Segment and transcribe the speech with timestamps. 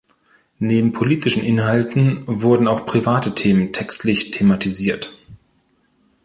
[0.57, 5.15] Neben politischen Inhalten wurden auch private Themen textlich thematisiert.